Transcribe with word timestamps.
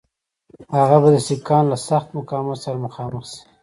هغه 0.77 0.97
به 1.01 1.09
د 1.11 1.17
سیکهانو 1.27 1.67
له 1.71 1.77
سخت 1.89 2.07
مقاومت 2.17 2.57
سره 2.65 2.77
مخامخ 2.85 3.23
شي. 3.31 3.41